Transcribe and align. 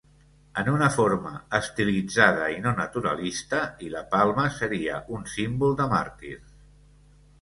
En 0.61 0.69
una 0.75 0.85
forma 0.95 1.33
estilitzada 1.57 2.47
i 2.55 2.57
no 2.65 2.73
naturalista, 2.81 3.61
i 3.89 3.93
la 3.97 4.01
palma 4.15 4.47
seria 4.57 4.97
un 5.19 5.29
símbol 5.35 5.77
de 5.83 5.89
màrtirs. 5.97 6.57